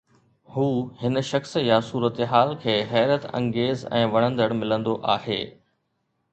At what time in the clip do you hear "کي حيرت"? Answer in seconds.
2.65-3.29